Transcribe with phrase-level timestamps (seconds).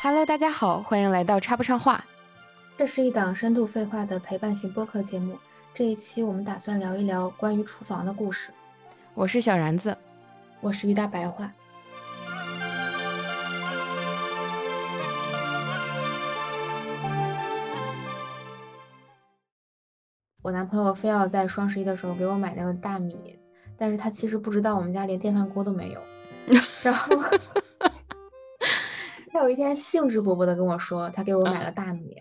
[0.00, 2.04] Hello，大家好，欢迎来到插不上话。
[2.76, 5.38] 这是一档深度废话的陪伴型播客节目。
[5.72, 8.50] 这一期我们打算聊一聊关于厨房的故事。
[9.14, 9.96] 我是小然子，
[10.60, 11.52] 我是于大白话。
[20.42, 23.35] 我男朋友非要在双十一的时候给我买那个大米，
[23.76, 26.00] 但是他其实不知道我们家连电饭锅都没有。
[26.82, 27.16] 然后
[29.32, 32.16] 他有一天兴致勃勃的跟我说，他给我买了大米，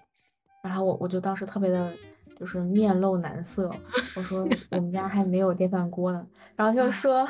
[0.63, 1.93] 然后我我就当时特别的，
[2.39, 3.71] 就是面露难色。
[4.15, 7.27] 我说 我们家还没有电饭锅呢，然后他就说，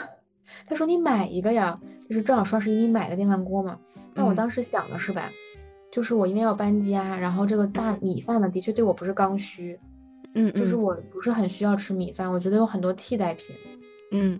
[0.67, 3.77] 他说你买一个呀，就是正好双十一你买个电饭锅嘛。
[4.13, 5.29] 但我当时想的是吧，
[5.91, 9.77] 就是我因为要搬家，然后这个大米饭呢，的确对我不是刚需。
[10.37, 13.55] 嗯，就是我不是很需要吃米饭，我觉得有很多替代品，
[14.11, 14.39] 嗯，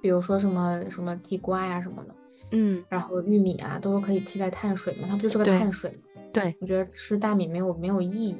[0.00, 2.14] 比如说什么什么地瓜呀什么的，
[2.52, 6.22] 嗯，然后玉米啊都是可以替代碳水的嘛，它不就是个碳水嘛？
[6.32, 8.36] 对，我觉得吃大米没有没有意义，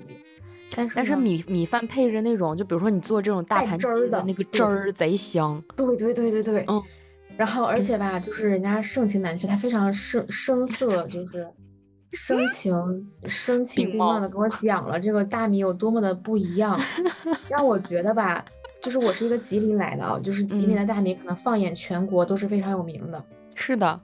[0.74, 6.82] 但是但是米米饭配着那种，就比如说你做这种大盘鸡的那个汁儿贼香，对对对对对，嗯，
[7.36, 11.46] 然后而且吧，就是人家盛情难却，他非常声声色，就是。
[12.14, 12.74] 声情
[13.24, 16.78] 声情并茂的跟我讲了这个大米有多么的不一样，
[17.48, 18.44] 让我觉得吧，
[18.82, 23.24] 就是我是一个吉林来的啊，就是吉林的大米可能放眼全国都是非常有名的。
[23.54, 24.00] 是的，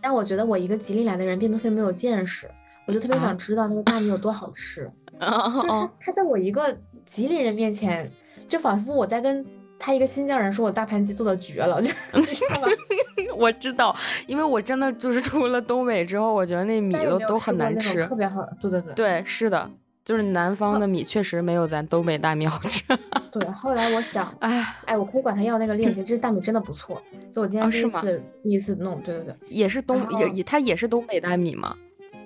[0.00, 2.48] 但我觉得我一个吉林来的人变得特别没有见识，
[2.86, 4.90] 我就特别想知道那个大米有多好吃。
[5.18, 5.26] 就
[5.62, 8.08] 是他他在我一个吉林人面前，
[8.46, 9.44] 就仿佛我在跟。
[9.82, 11.88] 他一个新疆人说我大盘鸡做的绝了， 就
[12.34, 12.68] 知道吗？
[13.34, 13.96] 我知道，
[14.26, 18.46] 因为我真的就是出了东北之后，我觉得那米都都很难吃，特别好。
[18.60, 19.70] 对对对，对，是的，
[20.10, 22.82] 就是南方的米确实没有咱东北大米好吃。
[23.30, 27.00] 对，后来我想，哎哎，我可以管他要那个链接，这大米真的不错。
[27.32, 31.76] 就我今天第一次第一次弄，对对对，也是东也也，它也是东北大米吗？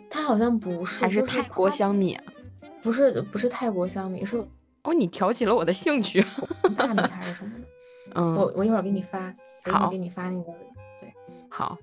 [0.09, 2.19] 它好像不是，还是泰国香米？
[2.83, 4.43] 不是不是泰国香米，是。
[4.85, 6.25] 哦，你挑起了我的兴趣。
[6.79, 7.67] 大米还是什么的？
[8.15, 9.31] 嗯，我我一会儿给你发，
[9.65, 10.47] 好，给你发那个，
[11.03, 11.13] 对，
[11.51, 11.77] 好。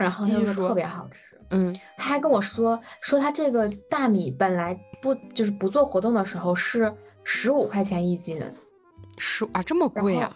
[0.00, 6.90] 然后他说特别好吃，嗯，他还跟我说说他这个大米本来不就是不做活动的时候是
[7.22, 8.42] 十五块钱一斤，
[9.18, 10.32] 十啊这么贵啊？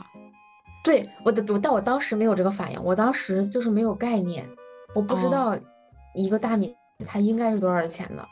[0.85, 4.47] 对，我的我但我当时没有这个反应，我当时就是没有概念，
[4.95, 5.57] 我不知道
[6.15, 6.75] 一个大米
[7.07, 8.29] 它应该是多少钱的。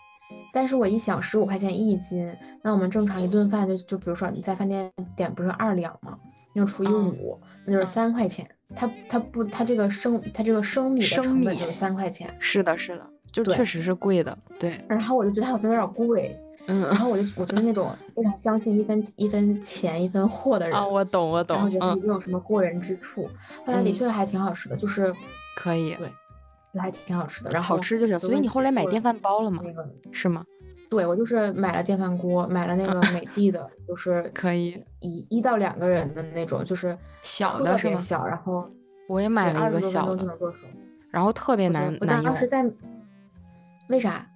[0.52, 2.30] 但是我一想，十五块钱一斤，
[2.62, 6.18] 那我们正常一顿饭就就比如说你在饭店点不是二两吗？
[6.54, 8.46] 那就除以五，那就是三块钱。
[8.74, 12.28] 它它不它这个生它这个生米的成本就是三块钱。
[12.38, 14.36] 是的，是的，就确实是贵的。
[14.58, 14.78] 对。
[14.88, 16.82] 然后我就觉得它好像有点贵， 嗯。
[16.82, 21.56] 然后我就我就是那种 非常相信一分一分钱一分货的人啊，我懂我懂。
[21.56, 23.28] 然后觉得一定有什么过人之处。
[23.64, 25.12] 后来的确还挺好吃的，就是
[25.56, 25.94] 可以。
[25.96, 26.08] 对。
[26.80, 28.18] 还挺好吃的，然后好吃就行。
[28.18, 29.62] 所以你后来买电饭煲了吗？
[30.10, 30.42] 是吗？
[30.92, 37.98] 对，我就是买了电饭锅，买了那个美的的，就是可以一一到两个人的那种，就是小的是吗？
[37.98, 38.68] 小，然后
[39.08, 40.38] 我也买了一个小的，
[41.10, 42.26] 然后特别难难用。
[42.26, 42.62] 当时在
[43.88, 44.26] 为啥？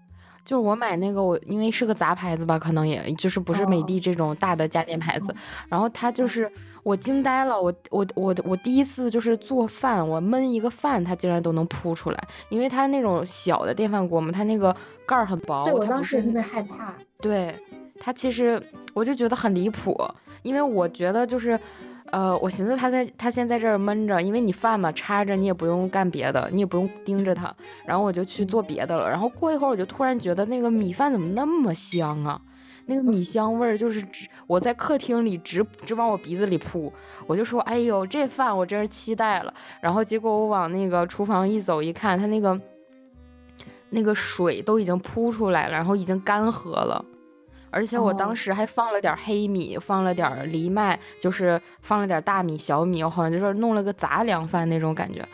[0.47, 5.35] 就是我买那个，我因为是个杂牌子吧，可能也就是不是美的这种大的家电牌子，
[5.69, 6.51] 然后它就是
[6.87, 14.75] 我惊呆了，我我我我第一次就是做饭，我焖一个饭，它竟然都能扑出来，因为它那种小的电饭锅嘛，它那个
[15.05, 15.65] 盖儿很薄。
[15.65, 16.95] 对我当时特别害怕。
[17.21, 17.53] 对
[17.99, 18.63] 它其实
[18.95, 20.01] 我就觉得很离谱，
[20.45, 21.59] 因为我觉得就是。
[22.13, 27.53] 呃，我寻思它在它先在这儿闷着，因为你饭嘛插着，你也不用干别的，你也不用盯着它，
[27.85, 29.11] 然后我就去做别的了。
[29.11, 32.41] 然后过一会儿，我就突然觉得那个米饭怎么那么香啊？
[32.87, 36.93] 那个米香味儿就是直我在客厅里直直往我鼻子里扑，
[37.27, 39.53] 我就说，哎呦，这饭我真是期待了。
[39.81, 42.61] 然后结果我往那个厨房一走一看，它那个
[43.91, 47.05] 那个水都已经扑出来了，然后已经干涸了。
[47.73, 55.27] 而且我当时还放了点黑米，放了点藜麦，就是放了点大米、小米，我好像就是弄了个杂粮饭那种感觉。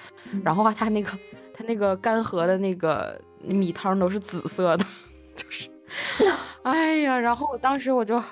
[0.42, 1.12] 然后它那个
[1.54, 4.84] 它那个干涸的那个米汤都是紫色的，
[5.36, 5.68] 就是，
[6.62, 7.18] 哎呀！
[7.18, 8.22] 然后我当时我就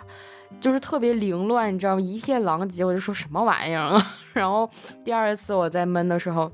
[0.61, 2.01] 就是特别凌乱，你知道吗？
[2.01, 4.03] 一片狼藉，我就说什么玩意儿啊！
[4.33, 4.69] 然后
[5.05, 6.51] 第二次我在焖的时候，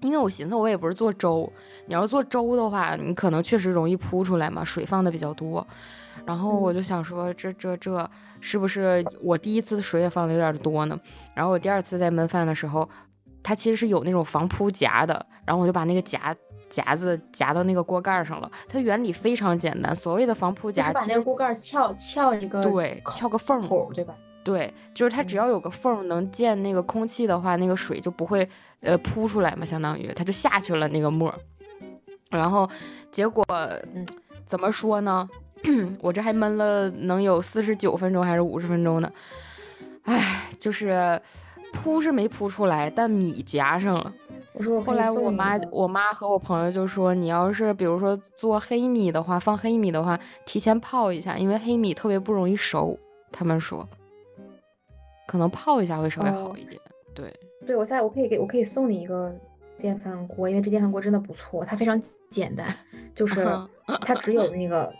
[0.00, 1.50] 因为我寻思我也不是做粥，
[1.86, 5.66] 你要做粥的话，你可能确实容易扑出来嘛，水放的比较多。
[6.24, 8.08] 然后我就想说，这这这
[8.40, 10.98] 是不是我第一次水也放的有点多呢？
[11.34, 12.88] 然后我第二次在焖饭的时候，
[13.42, 16.34] 它其实是有那种防扑夹的，然后我就把那个夹
[16.74, 18.50] 夹子夹到那个锅盖上了。
[18.68, 24.14] 它原理非常简单，所谓的防扑夹，把那个锅盖撬撬一个对，撬个缝口，对吧？
[24.42, 28.46] 对，就是它只要有个缝能见那个空气的话，那个水就不会
[28.80, 31.32] 呃扑出来嘛，相当于它就下去了那个沫。
[32.30, 32.68] 然后
[33.12, 33.44] 结果
[34.44, 35.28] 怎么说呢？
[36.02, 39.10] 我这还闷了能有四十九分钟还是五十分钟呢？
[40.02, 41.18] 哎，就是
[41.72, 44.12] 扑是没扑出来，但米夹上了。
[44.54, 52.98] 我说后来我妈我妈和我朋友就说，你要是比如说做黑米的话，放黑米的话，提前泡一下，因为黑米特别不容易熟。
[53.32, 53.86] 他们说，
[55.26, 56.80] 可能泡一下会稍微好一点。
[57.12, 57.34] 对，
[57.66, 59.34] 对我下我可以给我可以送你一个
[59.80, 62.66] 电饭锅，因为这电饭锅真的不错，它非常简单，
[63.14, 63.44] 就 是
[64.00, 64.90] 它只有那个。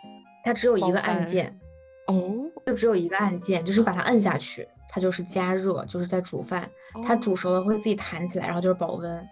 [0.47, 1.59] 它只有一个按键，
[2.07, 2.31] 哦，
[2.67, 6.69] 就只有一个按键，就是把它摁下去，它就是加热，就是在煮饭。
[7.03, 9.29] 它煮熟了会自己弹起来，然后就是保温。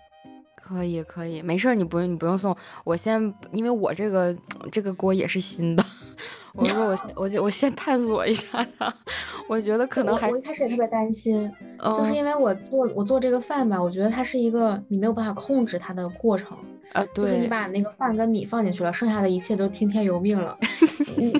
[0.73, 2.57] 可以，可以，没事儿，你不用，你不用送。
[2.85, 4.35] 我先，因为我这个
[4.71, 5.85] 这个锅也是新的，
[6.55, 8.93] 我说我先，我就我先探索一下它。
[9.49, 16.57] 我觉得可能还我一开始也特别担心，就是因为我做我做这个饭吧，我觉得它是一个你没有办法控制它的过程。
[16.93, 20.55] 啊，就是你把那个饭跟米放进去了，剩下的一切都听天由命了。
[21.17, 21.33] 你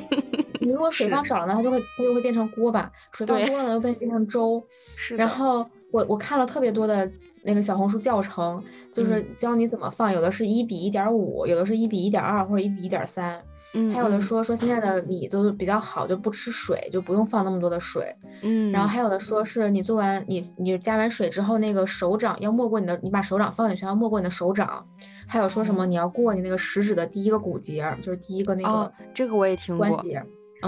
[0.61, 4.63] 你如果水放少了呢，它就会它就会变成锅巴；水放多了呢，又变变成粥。
[4.97, 5.15] 是。
[5.15, 7.11] 然后我我看了特别多的
[7.45, 8.63] 那个小红书教程，
[8.93, 13.43] 就是教你怎么放，有的是一比一点五，有的是一比一点二或者一比一点三。
[13.95, 18.15] 还有的说说现在的米都比较好，就不吃水，就不用放那么多的水。
[18.43, 24.87] 嗯，然后还有的说是你做完你你加完水之后，那个手掌要没过你的，你把手掌放进去要没过你的手掌。
[25.27, 30.23] 还有说什么你要过你那个食指的第一个骨节，就是第一个那个这个我也听过关节。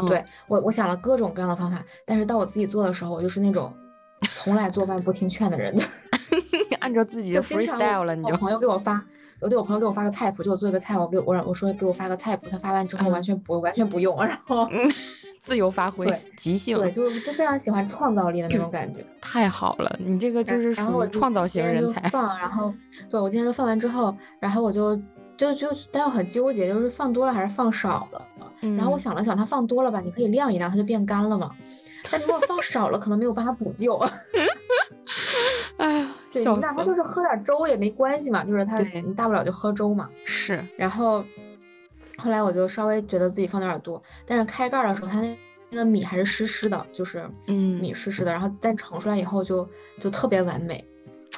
[0.08, 3.70] 对我我想了各种各样的方法，但是到我自己做的时候，我就是那种
[4.32, 5.76] 从来做饭不听劝的人，
[6.80, 9.02] 按照自己的 freestyle 了，你就朋友给我发。
[9.40, 14.66] 我对我朋友给我发个菜谱，就我做一个菜，我给我让我说给我发个菜谱，他发完之后完全不完全不用，然后
[15.42, 16.06] 自由发挥，
[16.38, 22.08] 即兴，对，就就非常喜欢创造力的那种感觉， 太好了，你这个就是属于创造型人才。
[22.08, 22.72] 放，然后
[23.10, 24.96] 对我今天都放完之后，然后我就
[25.36, 28.26] 就就但又很纠结，就是放多了还是放少了。
[28.78, 31.50] 然后我想了想，它放多了吧，你可以晾一晾，它就变干了嘛。
[32.10, 33.94] 但如果放少了，可能没有办法补救。
[35.76, 40.10] 哎呀，对，哪怕就是喝点粥也没关系嘛，就是他，你大不了就喝粥嘛。
[40.24, 40.58] 是。
[40.76, 41.24] 然后
[42.18, 45.38] 后来我就稍微觉得自己放的有点多，但是开盖的时候，它那
[45.70, 48.30] 那个米还是湿湿的，就是嗯，米湿湿的。
[48.32, 50.84] 然后但盛出来以后就就特别完美。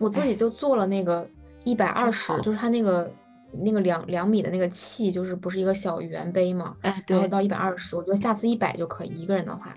[0.00, 1.26] 我自己就做了那个
[1.64, 3.10] 一百二十，就是它那个
[3.52, 6.76] 那个两两米的那个器，就是不是一个小圆杯嘛？
[6.82, 7.16] 哎，对。
[7.16, 9.74] 然后到一百二十，我觉得下次一百就可以，一个人的话。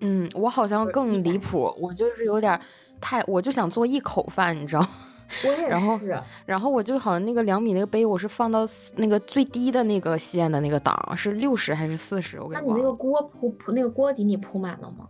[0.00, 2.58] 嗯，我好像更离谱，我就是有点
[3.00, 4.86] 太，我就想做一口饭，你知道？
[5.44, 6.20] 我也是。
[6.44, 8.66] 然后我就好像那个两米那个杯，我是放到
[8.96, 12.40] 那个最低的那个线的那个档，是六十还是四十？
[12.40, 12.62] 我给你。
[12.66, 15.06] 那你那个锅铺铺那个锅底你铺满了吗？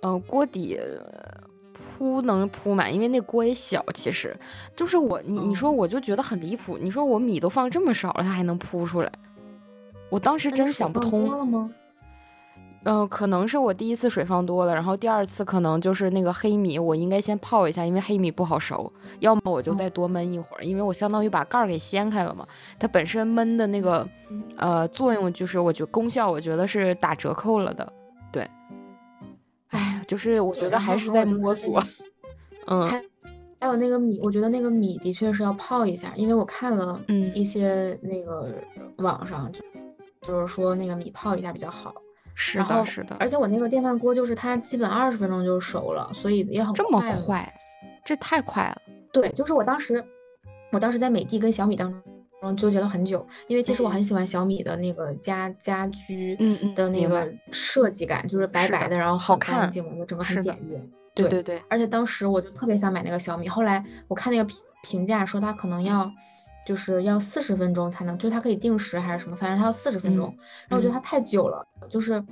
[0.00, 0.80] 嗯，锅底
[1.74, 3.84] 铺能铺满，因为那锅也小。
[3.92, 4.34] 其实
[4.74, 6.78] 就是我，你你说我就觉得很离谱。
[6.80, 9.12] 你说我米都放这么少了，它还能铺出来？
[10.08, 11.70] 我当时真想不通。
[12.84, 18.92] 嗯，可能是我第一次水放多了，然后第二次可能就是那个黑米，我应该先泡一下，因为黑米不好熟。
[19.20, 22.46] 要么我就再多焖一会儿，因为我相当于把盖儿给掀开了嘛。
[22.78, 24.06] 它本身焖的那个
[24.56, 27.90] 呃作用，就是我觉得功效，我觉得是打折扣了的。
[28.30, 28.46] 对，
[29.70, 31.82] 哎，就是我觉得还是在摸索。
[32.68, 33.02] 嗯，还
[33.60, 38.52] 还有那个米，我觉得那个米的确是要泡一下，因为我看了嗯一些那个
[38.96, 39.60] 网上就
[40.20, 41.94] 就是说那个米泡一下比较好。
[42.34, 47.54] 是的，是的，而且我那个电饭锅就是它基本二十分钟就熟了，所以也很这么快，
[48.04, 48.82] 这太快了。
[49.12, 50.04] 对，就是我当时，
[50.72, 52.02] 我当时在美的跟小米当
[52.40, 56.36] 中纠结了很久，因为其实我很喜欢小米的那个家家居
[56.74, 60.82] 的那个设计感，就是白白的，然后好看净，就整个很简约。
[61.14, 66.10] 对对对，而且当时我就特别想买那个小米，后来我看那个评评价说它可能要。
[66.64, 70.26] 就是要四十分钟才能，就是它可以定时还是什么，反正它要四十分钟。
[70.68, 72.22] 然后我觉得它太久了，就是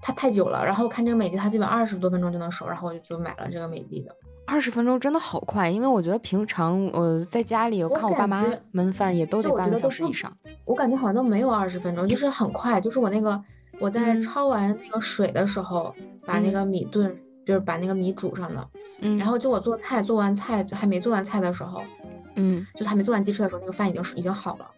[0.00, 0.64] 它太久了。
[0.64, 4.14] 然后我看这个美的，它基本二十多分钟就能熟，然后我就就买了这个美的的。
[4.46, 8.44] 二十分钟真的好快，因为我觉得平常我在家里我看我爸妈
[8.74, 10.32] 焖饭也都得半个小时以上。
[10.64, 12.80] 我感觉好像都没有二十分钟，就是很快。
[12.80, 13.40] 就是我那个
[13.78, 15.94] 我在焯完那个水的时候，
[16.26, 18.68] 把那个米炖，就是把那个米煮上的。
[19.02, 19.16] 嗯。
[19.16, 21.80] 然后就我做菜，做完菜还没做完菜的时候。
[22.40, 24.70] 嗯，就他没做完鸡翅的时候，那个饭已经已经好了。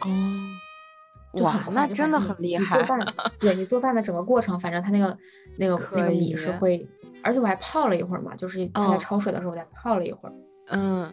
[0.00, 2.76] 哦，哇，那真的很厉害。
[2.82, 3.06] 做饭，
[3.40, 5.16] 对你做饭的整个过程，反正他那个
[5.58, 6.88] 那个那个米是会，
[7.22, 10.34] 而且我还泡了一会儿嘛，就是他在焯水的时候，我再泡了一会儿。
[10.68, 11.12] 嗯，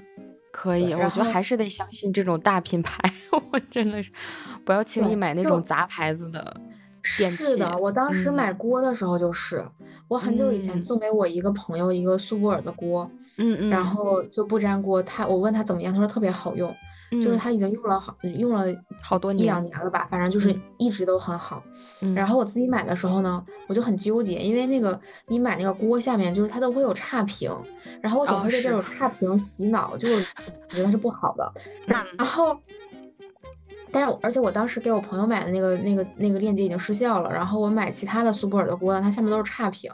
[0.51, 2.98] 可以，我觉得还是得相信这种大品牌，
[3.51, 4.12] 我真的是
[4.63, 6.55] 不要轻易买那种杂牌子的。
[7.17, 9.63] 电是的，我当时嗯买锅的时候就是，
[10.10, 16.69] 我很久以前嗯送给我一个朋友一个苏泊尔的锅，嗯嗯，然后就不粘锅，他我问他怎么样，他说特别好用，
[17.12, 17.39] 就是嗯。
[17.39, 18.65] 他已经用了好用了
[19.01, 19.72] 好多一两年。
[19.74, 20.62] 年了吧，反正就是嗯。
[20.77, 21.63] 一直都很好。
[22.01, 22.13] 嗯。
[22.13, 27.51] 然后我自己买的时候呢，我就很纠结，因为那个你买那个锅下面就是它都会有差评，
[28.01, 28.84] 然后我总哦会被这种。
[28.84, 30.22] 差评洗脑，就是我
[30.75, 31.51] 觉得是不好的。
[31.86, 32.15] 然嗯。
[32.17, 32.58] 然后，
[33.91, 39.91] 但是我而且我当时给我朋友买的那个那个那个链接已经失效了，然后我买其他的苏泊尔的锅呢，它下面都是差评，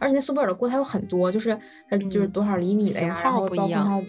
[0.00, 4.06] 而且那苏泊尔的锅它有很多，就是它就是嗯多少厘米的型呀，然后包括不一样它就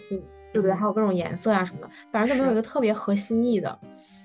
[0.54, 3.80] 对不对，嗯还有各种颜色呀什么的，反正就没有一个特别合心意的。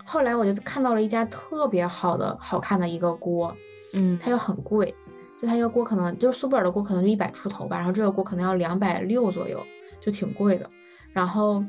[0.05, 3.55] 后来我就看到了一家特别好的、好看的一个锅，
[3.93, 4.95] 嗯它又很贵，
[5.41, 9.63] 就它一个锅可能就是苏泊尔的锅可能就一百出头吧，然后这个锅可能要两百六左右，
[10.01, 10.69] 就挺贵的。
[11.13, 11.63] 然后，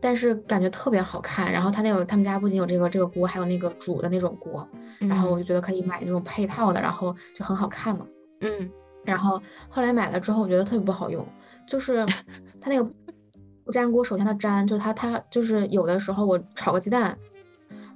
[0.00, 1.50] 但是感觉特别好看。
[1.52, 4.66] 然后它那个他们家不仅有这个这个锅，还有那个煮的那种锅，
[4.98, 8.04] 然后我就觉得可以买这种配套的，然后就很好看嘛。
[8.40, 8.68] 嗯
[9.04, 11.26] 然后后来买了之后，我觉得特别不好用，
[11.66, 12.04] 就是
[12.60, 12.90] 它那个
[13.64, 17.16] 不粘锅，首先它粘，就是它它就是有的时候我炒个鸡蛋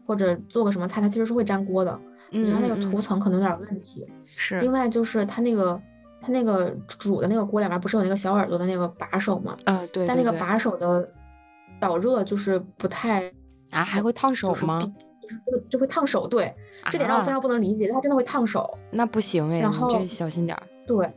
[0.07, 1.99] 或者做个什么菜，它其实是会粘锅的。
[2.33, 4.05] 我觉得它那个嗯嗯涂层可能有点问题。
[4.27, 5.81] 是另外就是它那个
[6.21, 9.57] 它那个煮的那个锅里面不是有那个小耳朵的那个把手吗？
[9.67, 11.09] 呃对，但那个把手的
[11.79, 13.33] 导热就是不太
[13.71, 14.81] 啊还会烫手吗？
[14.81, 16.53] 就是比就就就会烫手，对，
[16.91, 18.69] 这点让我非啊常不能理解，它真的会烫手。
[18.91, 20.63] 那不行哎，然后小心点儿。
[20.87, 21.11] 对，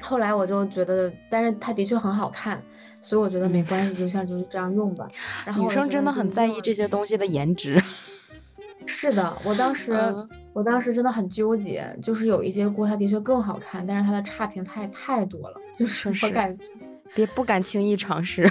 [0.00, 2.62] 后来我就觉得，但是它的确很好看，
[3.02, 5.08] 所以我觉得没嗯关系，就像就是这样用吧。
[5.46, 7.82] 然后女生真的很在意这些东西的 颜值。
[8.86, 16.64] 是的，我当时、嗯我当时真的很纠结，就是有一些锅它的确更好看，但是它的差评太太多了，就是我感觉，
[17.14, 18.50] 别不敢轻易尝试。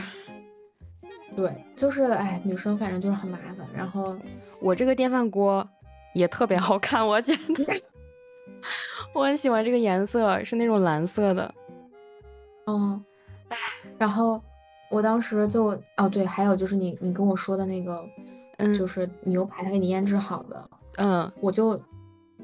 [1.36, 3.68] 对，就是哎，女生反正就是很麻烦。
[3.76, 4.16] 然后
[4.62, 5.68] 我这个电饭锅
[6.14, 7.82] 也特别好看，我觉得
[9.16, 11.54] 我很喜欢这个颜色，是那种蓝色的。
[12.68, 13.02] 嗯，
[13.98, 14.42] 然后
[14.92, 18.04] 我当时就哦对，还有就是你你跟我说的那个，
[18.58, 21.80] 嗯就是牛排他给你腌制好的，嗯，我就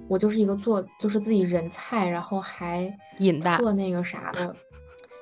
[0.07, 4.55] 我就是一个做就是自己人菜，然后还瘾大特那个啥的，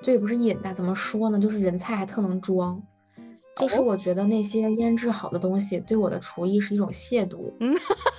[0.03, 1.39] 这也不是瘾大，怎么说呢？
[1.39, 2.79] 就是人菜还特能装。
[3.57, 7.51] 就是哦我觉得那些腌制好的东西对我的厨艺是一种亵渎。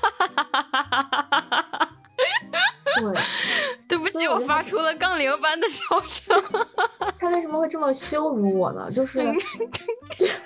[3.01, 3.21] 对，
[3.89, 6.43] 对不起，我发出了杠铃般的笑声。
[7.19, 8.91] 他为什么会这么羞辱我呢？
[8.91, 9.21] 就是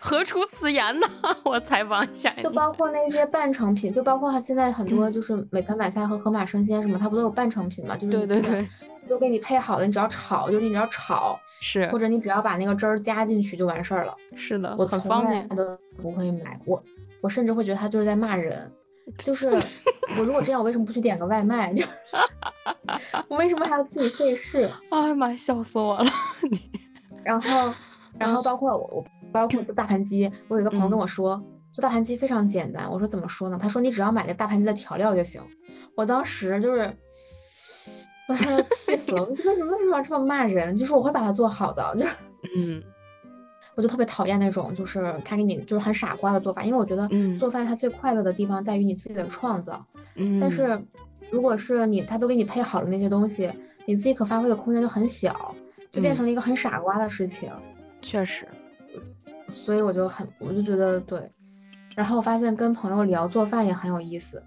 [0.00, 1.06] 何出此言呢？
[1.44, 2.30] 我采访一下。
[2.42, 7.96] 就包括那些半成品，就包括现在很多就是美团买菜和盒马生鲜什么，它不都有半成品嘛？
[7.96, 8.68] 就是对对对，
[9.08, 14.14] 都给你配好了，你只要炒，就是你只要炒，是或者你只要把那个汁儿加进去就完事儿了。
[14.37, 15.49] 是的，我很从来方便。
[15.50, 16.82] 都不会买，我
[17.20, 18.70] 我甚至会觉得他就是在骂人。
[19.18, 19.49] 就是
[20.18, 21.73] 我如果这样，我为什么不去点个外卖？
[21.75, 21.84] 就
[23.28, 24.70] 我为什么还要自己费事？
[24.90, 26.11] 哎呀妈呀，笑死我了！
[27.25, 27.75] 然后，
[28.18, 31.42] 然后 嗯包括我，我包括做大盘鸡，我有一个朋友跟嗯我说，
[31.73, 32.90] 做大盘鸡非常简单。
[32.90, 33.58] 我说怎么说呢？
[33.61, 35.42] 他说你只要买那大盘鸡的调料就行。
[35.96, 36.80] 我当时就是，
[38.28, 39.23] 我当时要气死了。
[39.23, 40.76] 我就为什么为什么要这么骂人？
[40.76, 42.12] 就是我会把它做好的，就是
[42.56, 42.82] 嗯
[43.76, 49.84] 我就特别讨厌那种就是他给你就是很傻瓜的做法，因为我觉得嗯做饭它最快乐的地方在于你自己的创造。
[50.16, 50.80] 嗯，但是
[51.30, 53.50] 如果是你他都给你配好了那些东西，
[53.86, 55.54] 你自己可发挥的空间就很小，
[55.90, 57.50] 就变嗯成了一个很傻瓜的事情。
[58.00, 58.46] 确实，
[59.52, 61.20] 所以我就很，我就觉得对。
[61.96, 64.42] 然后我发现跟朋友聊做饭也很有意思，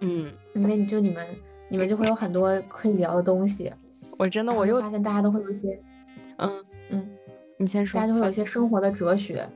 [0.00, 1.26] 嗯，因为你就你们
[1.68, 3.72] 你们就会有很多可以聊的东西。
[4.18, 5.78] 我真的我又发现大家都会有一些，
[6.38, 6.64] 嗯，嗯，
[7.58, 8.12] 你先说大家。
[8.12, 9.48] 就会有一些生活的哲学，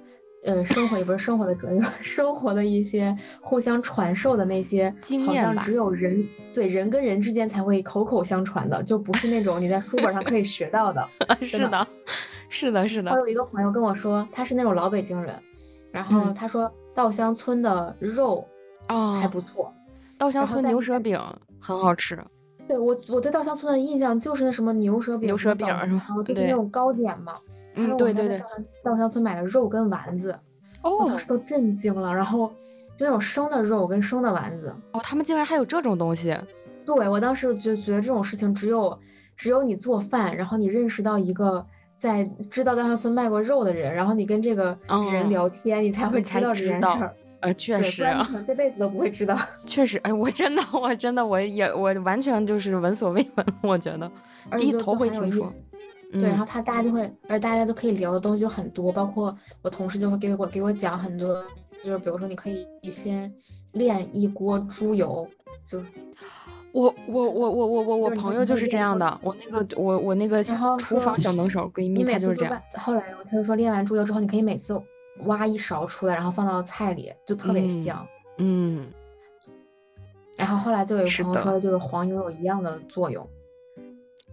[0.44, 11.06] 呃，生活也不是生活的哲学，就 是生活的一些互相传授的那些，经验吧只有人对人跟人之间才会口口相传的，就不是那种你在书本上可以学到 的。
[11.42, 11.86] 是的，
[12.48, 13.20] 是的，是的我的。
[13.22, 15.34] 有一个朋友跟我说，他是那种老北京人，
[15.92, 18.46] 然后嗯他说稻香村的肉
[18.88, 19.72] 哦，还不错。
[20.16, 21.18] 稻香村牛舌饼
[21.58, 22.18] 很好吃。
[22.68, 27.34] 对我，我对稻香村的印象就是那什么牛舌饼、牛舌饼枣是吧然后就是那种糕点嘛。
[27.96, 30.32] 对对对在稻香稻香村买的肉跟丸子，
[30.82, 32.14] 哦我哦当时都震惊了。
[32.14, 32.48] 然后
[32.96, 36.36] 就那种生的肉跟生的丸子，哦，他们竟然还有这种东西。
[36.84, 38.98] 对我当时就觉得这种事情只有
[39.36, 41.64] 只有你做饭，然后你认识到一个
[41.96, 47.14] 在知道稻香村卖过肉的人，然后你跟这个人哦聊天，你才会知道这件事儿。
[47.40, 48.04] 呃，确，实
[48.46, 49.34] 这辈子都不会知道。
[49.64, 53.46] 确实，哎，我真的，我真的，我也，我完全就是闻所未闻。
[53.62, 54.10] 我觉得
[54.58, 55.46] 第一头而且就就会听说。
[56.12, 61.42] 对，然后他大家就会，而大家都可以聊的东西就很多，包括我同事就会给我给我讲很多，
[61.84, 63.32] 就是比如说你可以先
[63.72, 65.24] 炼一锅猪油，
[65.66, 65.80] 就
[66.72, 70.42] 我我我我我我我朋友就是这样的，我那个我我那个
[70.78, 74.80] 厨房小能手闺蜜，她就是这样后来他就说炼完猪油之后，你可以每次
[75.26, 78.06] 挖一勺出来，然后放到菜里，就特别嗯香。
[78.38, 78.88] 嗯，
[80.36, 83.28] 然后后来就有朋友说，就是黄油有一样的作用。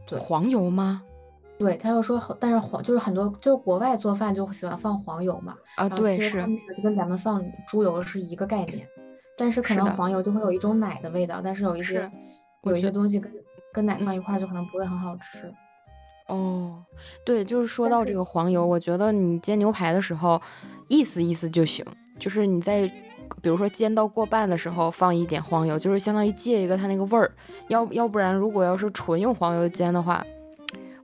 [0.08, 1.04] 对黄油吗？
[1.58, 8.88] 对，他又说，但是黄就是很多就是国外做饭就喜欢放黄油嘛，啊，对，是那个就跟咱们放猪油是一个概念，
[9.38, 12.12] 但是可能黄油就会有一种奶的味道，但是有一些
[12.64, 13.34] 有一些东西跟
[13.74, 15.52] 跟奶嗯放一块儿就可能不会很好吃。
[16.28, 16.84] 哦，
[17.26, 20.40] 对，就是说到这个黄油，我觉得你煎牛排的时候，
[20.90, 21.84] 意思意思就行，
[22.20, 22.86] 就是你在
[23.42, 27.32] 比如说煎到过半的时候放一点黄油，就是相当于借一个它那个味儿，
[27.70, 30.24] 要要不然如果要是纯用黄油煎的话，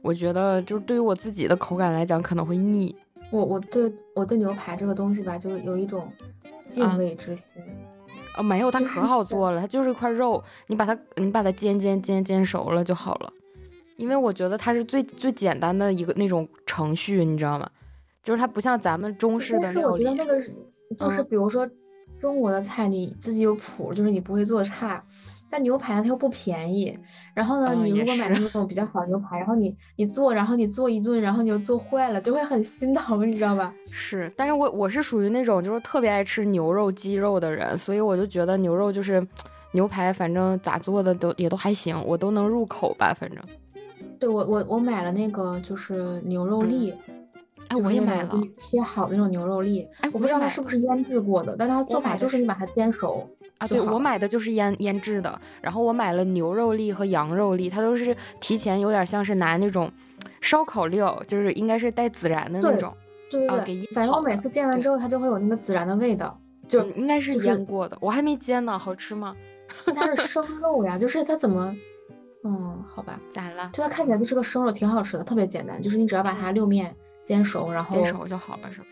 [0.03, 2.93] 我觉得就是对于我自己的口感来讲可能会腻。
[3.31, 6.11] 我我对我对牛排这个东西吧，就是有一种
[6.69, 7.63] 敬啊畏之心。
[8.35, 13.31] 啊，没有，它可好做了，它就是一块肉，你把它你把它煎煎煎煎熟了就好了。
[13.95, 17.69] 因为我觉得它是最最简单的一个那种程序，你知道吗？
[18.21, 20.53] 就是它不像咱们中式的但是我觉得，那个是
[20.97, 21.67] 就是嗯比如说
[22.19, 25.03] 中国的菜，你自己有谱，就是你不会做差。
[25.53, 26.97] 但牛排呢，它又不便宜。
[27.35, 33.71] 然后呢，嗯你如果买是那种比较好的牛排，然后你你做，然后你做一顿，然后你又做坏了，就会很心疼，你知道吧？
[33.91, 39.23] 是，但是我我是属于那种就是特别爱吃牛肉、鸡肉的人，所以我就觉得牛肉就是
[39.73, 43.39] 牛排，反正咋做的都也都还行，我都能入口吧，反正。
[44.19, 46.93] 对我我我买了那个就是牛肉嗯粒，
[47.69, 49.87] 哎，我也买了切好的那种牛肉粒。
[50.01, 53.27] 哎我不知道它是不是腌制过的，但它做法就是你把它煎熟
[53.57, 59.91] 啊，对我买的就是腌腌制的，然后我买了牛肉粒和羊肉粒，它都是提前有点像是拿那种
[60.41, 62.93] 烧烤料，就是应该是带孜然的那种，
[63.31, 69.35] 对啊对对，给腌反正我每次煎完之后，它就会有那个孜然的味道，就嗯应该是腌过的，我还没煎呢，好吃吗？
[69.85, 71.75] 那它是生肉呀，就是它怎么，
[72.43, 73.69] 嗯，好吧，咋了？
[73.73, 76.93] 就它看起来就是个生肉，挺好吃的，特别简单，就是你只要把它六面
[77.23, 78.87] 煎熟，然后煎熟就好了，是吧？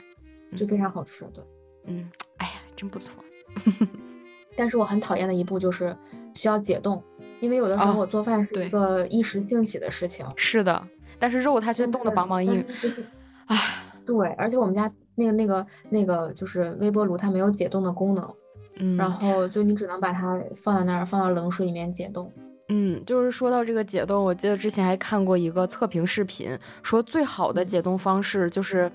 [0.57, 1.43] 就非常好吃，对。
[1.85, 3.23] 嗯，哎呀，真不错。
[4.55, 5.95] 但是我很讨厌的一步就是
[6.33, 7.01] 需要解冻，
[7.39, 10.87] 因为有的时候哦我做饭是一个一时兴起的事情，是的，
[11.19, 13.05] 但是肉它却冻得梆梆硬，是一时兴
[13.47, 13.57] 唉，
[14.05, 18.35] 对，而且我们家那个那个那个就是微波炉，它没有解冻的功能，
[18.75, 22.31] 嗯，然后就你只能把它放在那儿，放到冷水里面解冻。
[22.73, 27.67] 嗯，就是说到这个解冻，我记得之前还看过一个测评视频，说最好的嗯。
[27.67, 28.89] 解冻方式就是，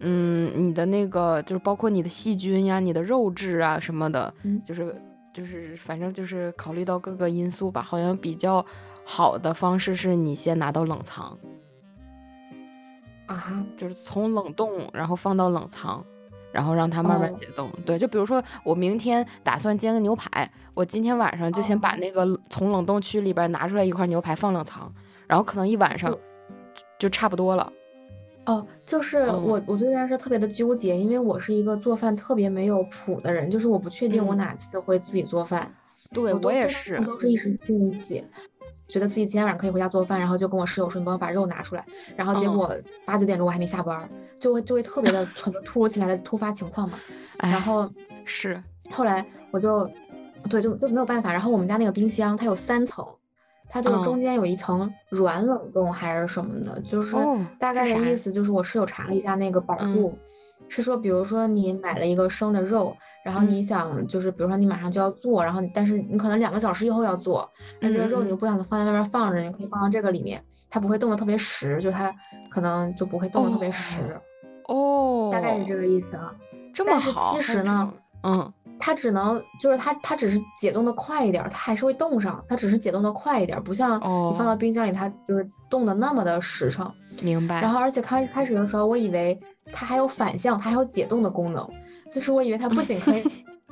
[0.00, 4.60] 嗯，你的那个就是包括你的细菌呀、你的肉质啊什么的，嗯。
[4.62, 4.94] 就是
[5.32, 8.62] 就是反正就是考虑到各个因素吧，好像比较
[9.02, 11.38] 好的方式是你先拿到冷藏，
[13.24, 16.04] 啊，就是从冷冻然后放到冷藏。
[16.52, 17.34] 然后让它慢慢哦。
[17.34, 24.92] 解冻，对，就比如说我明天打算煎个牛排，我今天晚上就先把哦那个从冷冻区里边拿出来一块牛排放冷藏，
[25.26, 26.18] 然后可能一晚上就
[26.98, 27.72] 就差不多了。
[28.46, 29.42] 哦，就是嗯。
[29.42, 34.36] 我我对这件事特别的纠结，因为我是一个做饭特别没有谱的人，就是我不确定我嗯。
[34.36, 35.72] 哪次会自己做饭。
[36.12, 37.18] 对我也是，都。
[37.18, 38.22] 是一时兴起，
[38.88, 41.84] 觉得自己今天晚上可以回家做饭，然后就跟我室友说你帮我把肉拿出来，
[42.16, 42.56] 然后结嗯。
[42.56, 44.08] 果八九点钟我还没下班儿，
[44.40, 46.98] 就会就会特别的 很多突如其来的突发情况嘛。
[47.38, 47.50] 哎。
[47.50, 47.88] 然后
[48.24, 49.88] 是，后来我就
[50.48, 53.06] 对就就没有办法，然后我们家那个冰箱它有三层。
[53.68, 54.20] 它就是中嗯。
[54.20, 59.94] 间有一层软冷冻还是什么的，就是哦大概的意思就是我室友查了一下那个百嗯。
[59.94, 60.18] 度，
[60.72, 67.48] 是说比如说你买了一个生的肉，然后嗯你想就是比如说你马上就要做，然后但是你可能两个小时以后要做，
[67.80, 72.14] 那这个肉你就不想放在外面放着，你可以放到这个里面，它不会冻得特别实，就它
[72.50, 74.18] 可能就不会冻得特别实，
[74.68, 76.34] 哦，大概是这个意思啊。
[76.72, 86.90] 这么但是好，其实呢嗯，它只能就是它它只是解冻的快一点儿，它还是会冻上，它只是解冻的快一点儿，不像你放到哦冰箱里，它就是冻的那么的实诚。
[87.20, 87.60] 明白。
[87.60, 89.38] 然后而且开开始的时候，我以为
[89.72, 91.68] 它还有反向，它还有解冻的功能，
[92.12, 93.30] 就是我以为它不仅可以可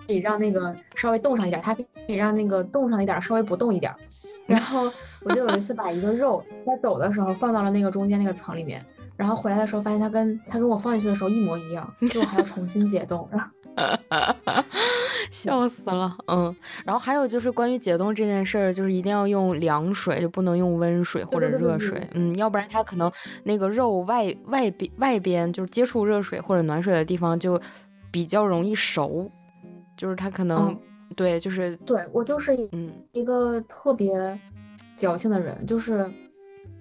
[0.13, 3.99] 以让那个稍微冻上一点儿，它可以让那个冻上一点儿稍微不冻一点儿。
[4.47, 4.91] 然后
[5.25, 8.85] 我就有一次把一个肉在走的时候放到了那个中间那个层里面，
[9.17, 13.29] 然后回来的时候发现它跟它跟我放进去的时候一模一样，就我还要重新解冻。
[13.31, 13.47] 然后
[15.31, 16.55] 笑死了，嗯，
[16.85, 23.11] 然后还有就是关于解冻这件事儿，就是一定要用凉水，就不能用温水或者对对对对热水，嗯，要不然它可能
[23.45, 27.61] 那个肉外外边外边就是接触热水或者暖水的地方就
[28.11, 29.31] 比较容易熟，
[29.97, 30.79] 就是它可能、嗯
[31.17, 34.39] 对，就是对我就是一嗯一个特别
[34.97, 36.11] 矫情的人，就是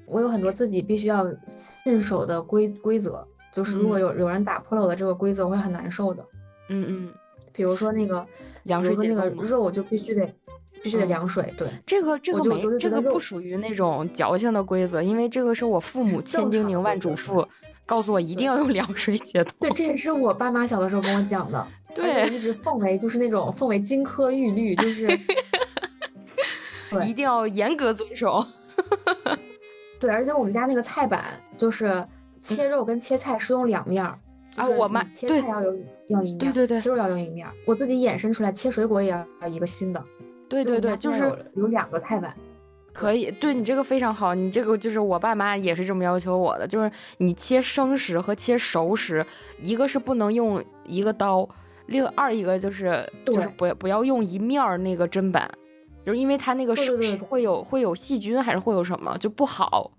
[0.05, 6.25] 我有很多自己必须要信守的规规则，就是如果嗯有有人打破了我的这个规则，我会很难受的。
[6.69, 7.09] 嗯嗯，
[7.51, 8.25] 比如说那个，
[8.63, 10.33] 凉水比如说那个解冻肉就必须得，
[10.81, 11.53] 必须得凉水。
[11.57, 17.45] 对，这个这个没这个不属于那种矫情的规则，因为这个是我父母 千叮咛万嘱咐，
[17.85, 19.53] 告诉我一定要用凉水解冻。
[19.59, 25.07] 对，这也是我爸妈小的时候跟我讲的， 对，一直奉为就是那种奉为金科玉律，就是
[27.05, 28.45] 一定要严格遵守。
[29.99, 32.07] 对，而且我们家那个菜板就是
[32.41, 34.17] 切肉跟切菜是用两面儿。
[34.55, 37.47] 啊，我妈切菜要用要一面，对对对，切肉要用一面。
[37.65, 40.03] 我自己衍生出来切水果也要要一个新的。
[40.47, 42.35] 对对对，就是有两个菜板。
[42.91, 44.33] 可以，对你这个非常好。
[44.33, 49.25] 你这个就是我爸妈也是这么要求我的，就是你切生食和切熟食，
[49.61, 51.47] 一个是不能用一个刀，
[51.85, 55.49] 另二一个就是就是不不要用一面那个砧板，
[56.03, 59.91] 就是因为它那个是会有会有细菌还是会有什么就不好，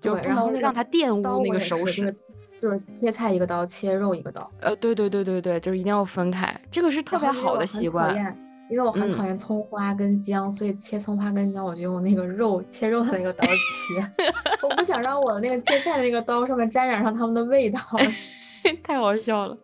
[0.00, 2.14] 就不能让它玷污那个熟食。
[2.58, 4.50] 就是切菜一个刀，切肉一个刀。
[4.60, 8.36] 呃，对对对对对，就是一定要分开，这个是特别好的习惯。
[8.70, 14.12] 因为我很讨厌葱花跟姜，所以切葱花跟姜我就用那个肉切肉的那个刀切。
[14.62, 17.80] 我不想让我的那个切菜的那个刀上面沾染上他们的味道。
[18.84, 19.56] 太好笑了，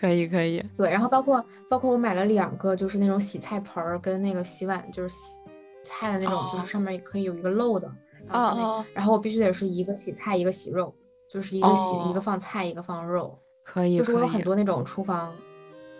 [0.00, 0.60] 可以可以。
[0.76, 5.38] 对，然后包括包括我买了两个，就是那种洗菜盆儿跟那个洗碗就是洗
[5.84, 7.88] 菜的那种，就是上面也可以有一个漏的。
[8.30, 8.84] 哦。
[8.92, 10.92] 然后我必须得是一个洗菜，一个洗肉。
[11.32, 15.32] 就是一个洗一个放菜一个放肉，可以，就是我有很多那种厨房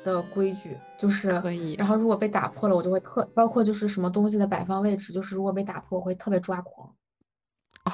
[0.05, 1.75] 的规矩，就是可以。
[1.75, 6.91] 然后如果被打破了，我就会特包括就是什么东西的摆放位置，就是如果被打破，我会特别抓狂。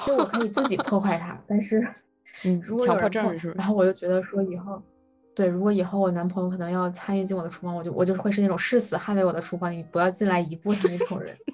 [0.06, 1.86] 就我可以自己 破坏它，但是
[2.64, 4.82] 如果有人破，然后我就觉得说以后，
[5.34, 11.36] 对，如果以后我男朋友可能要参与进我的厨房，我就我就会是那种誓死捍卫我的厨房，你不要进来一步的那种人。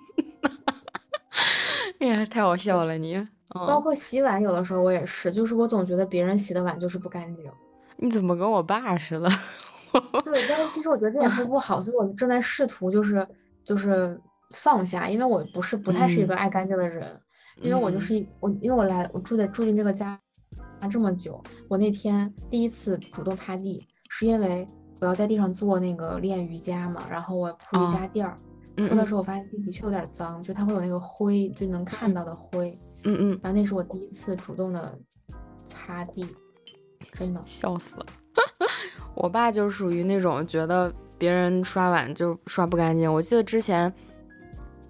[1.99, 3.29] 哎呀，太好笑了你。
[3.53, 7.51] 包括洗碗，有的时候我也是，就是我总觉得别人洗的碗就是不干净。
[7.97, 9.29] 你怎么跟我爸似的？
[10.25, 13.27] 对，但是其实我觉得这也不不好，所以我正在试图就是
[13.65, 14.19] 就是
[14.55, 17.21] 放下，因为我不是不太是一个爱干净的人，
[17.61, 20.19] 因为我就是我，因为我来我住在住进这个家
[20.91, 24.67] 这么久，我那天第一次主动擦地，是因为
[24.99, 28.39] 我要在地上做那个练瑜伽嘛，然后我铺瑜伽垫儿，
[28.77, 32.71] 铺的时候我发现地的确有点脏，就它会有那个灰，就能看到的灰。
[32.71, 34.99] 嗯嗯嗯，然后那是我第一次主动的
[35.67, 36.27] 擦地，
[37.13, 38.07] 真的笑死了。
[39.15, 43.13] 我爸就属于那种觉得别人刷碗就刷不干净。
[43.13, 43.93] 我记得之前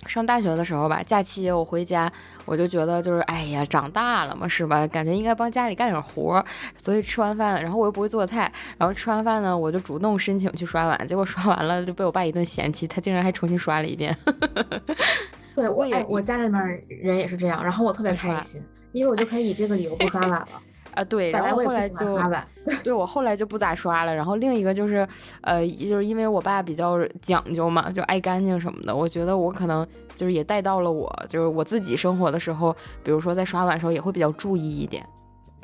[0.06, 2.12] 上大学的时候吧，假期我回家，
[2.44, 4.86] 我就觉得就是哎呀，长大了嘛，是吧？
[4.86, 6.44] 感觉应该帮家里干点活。
[6.76, 11.06] 所以吃完饭，然后我又不会做菜，然后吃完饭呢，我就主动申请去刷碗。
[11.08, 14.16] 结果刷完了就被我爸一顿嫌弃，他竟然还重新刷了一遍。
[15.54, 18.62] 对我也，我家里面人也是这样，然后我特别开心，
[18.92, 20.48] 因为我就可以以这个理由不刷碗了
[20.94, 21.04] 啊。
[21.04, 22.46] 对，然后后来就刷碗，
[22.84, 24.14] 对我后来就不咋刷了。
[24.14, 25.06] 然后另一个就是，
[25.40, 28.94] 呃，就是因为我爸比较讲究嘛，就爱干净什么的。
[28.94, 29.86] 我觉得我可能
[30.16, 35.06] 就是也带到了我，就是我自己生活的时候，比如说在刷碗的时候也会比较注意一点。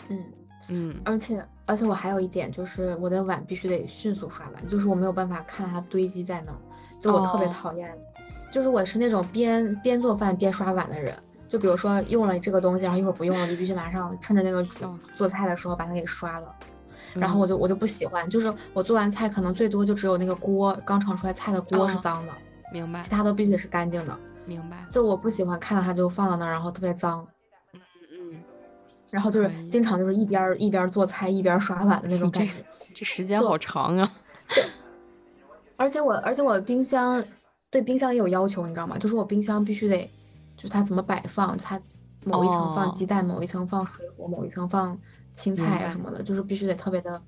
[0.08, 0.24] 嗯
[0.70, 6.58] 嗯，而且而且我还有一点就是我的碗必须得迅速刷完，就是我没有办法看它堆积在那儿，
[7.00, 7.90] 就我特别讨厌。
[8.50, 11.14] 就是我是那种边边做饭边刷碗的人，
[11.48, 14.62] 就比如说用了这个东西，然后一会儿不用了，就必须马上趁着那个
[15.16, 16.54] 做菜的时候把它给刷了。
[17.14, 22.32] 然后我就我就不喜欢，就是我做完菜可能最多就只有那个锅刚盛出来菜的锅是脏的，
[22.72, 23.00] 明白？
[23.00, 24.84] 其他都必须得是干净的，明白？
[24.90, 27.26] 就我不喜欢看到它就放到那儿，然后特别脏。
[27.72, 27.80] 嗯
[28.12, 28.42] 嗯。
[29.10, 32.52] 然后就是经常就是一边一边做菜一边刷碗的那种感觉，
[32.94, 34.12] 这时间好长啊。
[35.76, 37.24] 而且我而且我冰箱。
[37.70, 38.96] 对冰箱也有要求，你知道吗？
[38.98, 40.10] 就是我冰箱必须得，
[40.56, 41.80] 就它怎么摆放，它
[42.24, 44.98] 某一层放鸡蛋，某一层放水果，某一层放
[45.34, 47.20] 青菜啊什么的，就是必须得特别的，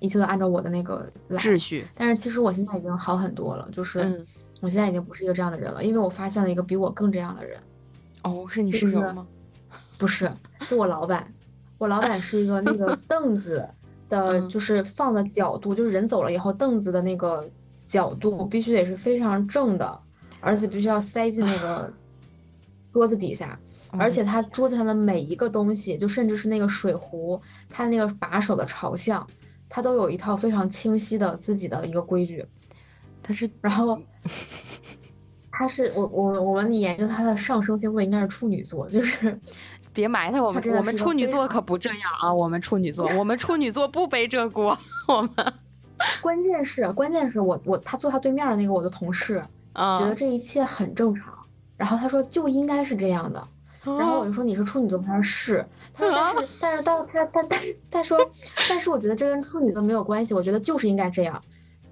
[0.00, 1.86] 一切都按照我的那个秩序。
[1.94, 4.24] 但是其实我现在已经好很多了，就是
[4.60, 7.60] 我现在已经不是一个这样的人了，因为我发现了一个比我更这样的人。
[8.22, 9.26] 哦，是你室友吗？
[9.98, 11.30] 不是，是我老板。
[11.76, 13.68] 我老板是一个那个 凳子
[14.08, 17.46] 的，就是放的角度，就是人走了以后凳子的那个。
[17.88, 20.00] 角度必须得是非常正的，
[20.40, 21.90] 而且必须要塞进那个
[22.92, 23.58] 桌子底下，
[23.92, 29.26] 而且它桌子上的每一个东西，就甚至是那个水壶，它那个把手的朝向，
[29.70, 32.44] 它都有一套非常清晰的自己的一个规矩。
[33.22, 33.98] 它是，然后
[35.50, 39.40] 他是我我我们研究他的上升星座应该是处女座，就是
[39.92, 45.32] 别埋汰我们，我们处女座可不这样啊，我们处女座，我们处女座不背这锅， 我们。
[46.20, 49.42] 关键是，关键是我我他坐他对面的那个我的同事，
[49.74, 51.32] 觉得这一切很正常。
[51.76, 53.42] 然后他说就应该是这样的。
[53.84, 55.64] 然后我就说你是处女座，他说是。
[55.94, 57.56] 他说但是但是到他他他
[57.90, 58.18] 他说，
[58.68, 60.34] 但是我觉得这跟处女座没有关系。
[60.34, 61.40] 我觉得就是应该这样。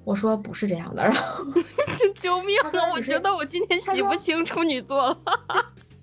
[0.05, 1.45] 我说不是这样的，然后
[2.21, 2.71] 救命啊！
[2.93, 5.19] 我觉得我今天洗不清处女座了。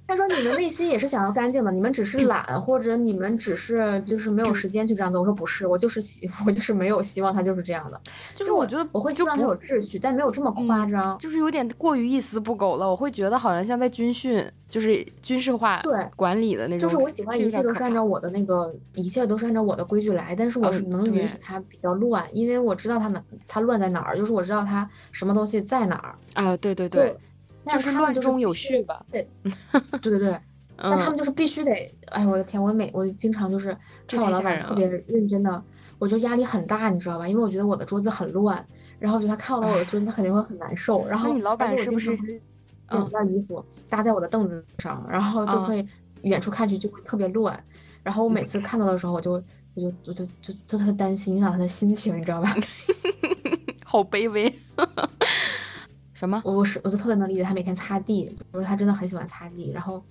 [0.06, 8.00] 他说：“你们内心也是想要干净的，你们只是懒，或者你们只是就是没有时间去这样做。”我说：“不是，我就是希，我就是没有希望他就是这样的。
[8.36, 12.88] 就是我觉得我会希望他有秩序，但没有这么夸张，就是有点过于一丝不苟了。
[12.90, 16.88] 我会觉得好像像在军训，就是军事化对管理的那种。
[16.88, 26.58] 就是我喜欢一切都是按照我的那个，一切都是按照我的规矩来，但是我是能允许他比较乱，因为我知道他哪他乱在哪儿，就是我知道他什么东西在哪儿啊。
[26.58, 27.16] 对对对。”
[27.66, 29.06] 就是乱中有序吧？
[29.12, 29.28] 对，
[30.02, 30.40] 对对对。
[30.76, 31.72] 但他们就是必须得，
[32.08, 35.64] 哎我的天，我每我经常就是看我老板特别认真的，
[36.00, 37.28] 我觉得压力很大，你知道吧？
[37.28, 38.66] 因为我觉得我的桌子很乱，
[38.98, 41.08] 然后我觉得他看不到我的桌子，他肯定会很难受。
[41.08, 42.12] 然后你老板是不是
[42.90, 45.88] 两件衣服搭在我的凳子上，然后就会
[46.24, 47.64] 远处看去就会特别乱。
[48.02, 49.34] 然后我每次看到的时候，我就
[49.76, 52.54] 我就我就就就特别担心影响他的心情，你知道吧？
[53.86, 54.54] 好卑微。
[56.24, 56.42] 什么？
[56.46, 60.02] 我我是我就特别能理解他每天擦地，我说他真的很喜欢擦地，然后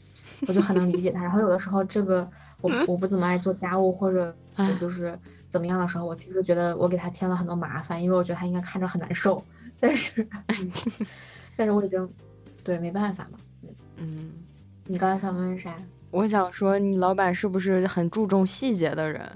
[0.46, 1.22] 我就很能理解他。
[1.22, 4.34] 然后有的时候这个我我不怎么爱做家务或者
[4.78, 9.42] 就是怎么样的时候，我其实觉得我给他添了很多麻烦，因为我觉得他应该看着很难受。
[9.80, 10.28] 但是
[11.56, 12.06] 但是我已经
[12.62, 13.38] 对没办法嘛。
[13.96, 14.32] 嗯，
[14.84, 15.74] 你刚才想问啥？
[16.10, 19.32] 我想说你老板是不是很注重细节的人？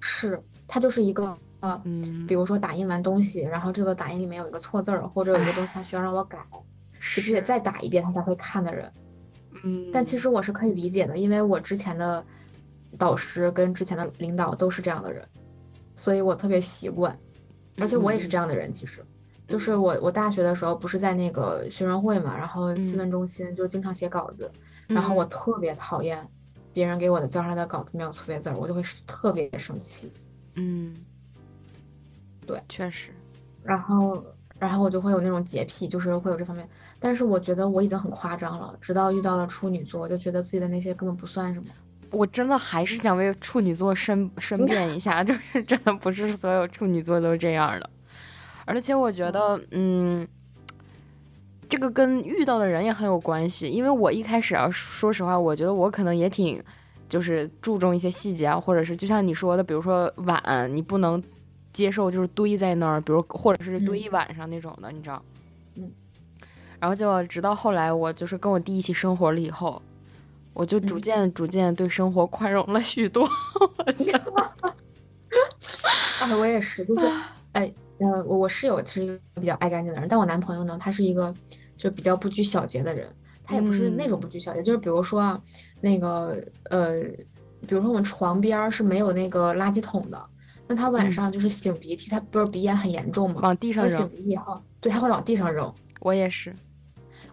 [0.00, 1.36] 是他就是一个。
[1.60, 6.38] 嗯，比如说打印完东西，然后这个打印里面有一个错字儿，或者有一个东西他需要让我改，
[7.14, 8.92] 必须得再打一遍他才会看的人。
[9.64, 12.24] 嗯，但其实我是可以理解的，因为我之前的
[12.96, 15.26] 导师跟之前的领导都是这样的人，
[15.96, 17.18] 所以我特别习惯。
[17.80, 19.04] 而且我也是这样的人，其实
[19.46, 24.50] 就是我我大学的时候不是在那个学生会嘛，然后新闻中心就经常写稿子，
[24.88, 26.26] 然后我特别讨厌
[26.72, 30.12] 别人给我的交上来的稿子没有错别字儿，我就会特别生气。
[30.54, 30.94] 嗯。
[32.48, 33.10] 对，确实，
[33.62, 34.24] 然后，
[34.58, 36.66] 然后我就会有那种洁癖，就是会有这方面。
[36.98, 41.66] 但是我觉得我已经很夸张了，直到遇到了处女座，我就觉得自己的那些根本不算什么。
[42.10, 47.90] 我真的还是想为处女座申申辩一下， 就是真的不是所有处女座都是这样的。
[48.64, 50.26] 而且我觉得，嗯，
[51.68, 53.68] 这个跟遇到的人也很有关系。
[53.68, 56.58] 因为我一开始啊，说实话，我觉得我可能也挺，
[57.08, 61.22] 就是注重一些细节啊，或者是就像你说的，比如说碗，你不能。
[61.78, 65.22] 接受就是堆在那儿，比如或者是堆一晚上那种的，你知道？
[65.76, 65.88] 嗯。
[66.80, 69.80] 然后就直到后来，我就是跟我弟一起生活了以后，
[70.52, 73.22] 我就逐渐逐渐对生活宽容了许多。
[73.86, 74.20] 我天！
[76.20, 77.06] 啊， 我也是，就是
[77.52, 81.32] 哎，呃，我我室友是一个比较爱干净的人，但我男朋友呢，他是一个
[81.76, 83.08] 就比较不拘小节的人。
[83.44, 85.40] 他也不是那种不拘小节，就是比如说啊，
[85.80, 86.36] 那个
[86.70, 87.00] 呃，
[87.66, 90.22] 比如说我们床边是没有那个垃圾桶的。
[90.68, 93.40] 那他晚上就是擤鼻涕，他不是鼻炎很严重吗？
[93.42, 94.02] 往地上扔。
[94.02, 95.72] 擤鼻涕后，对他会往地上扔。
[96.00, 96.52] 我也是，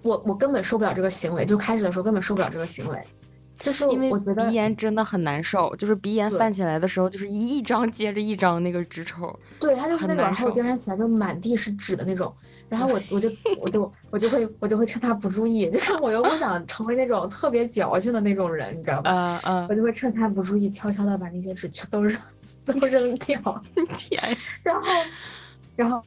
[0.01, 3.03] 我我根本受不了这个行为，就开始的时候根本受不了这个行为，
[3.59, 9.37] 就是因为我觉得鼻炎真的很难受，就是鼻炎犯起来的时候，就是一张接着一张那个纸抽。
[9.59, 12.33] 对他就是那种，然后第二天起来就满地是纸的那种。
[12.67, 13.29] 然后我我就
[13.61, 19.11] 我就我就会我就会趁他不注意，就是我又不想成为那种特别矫情的那种人，你知道吧？
[19.11, 19.67] 嗯嗯。
[19.69, 22.19] 我就会趁他不注意，悄悄的把那些纸全都扔
[22.65, 23.63] 都扔掉。
[23.97, 24.21] 天。
[24.63, 24.81] 然后，
[25.75, 25.97] 然后，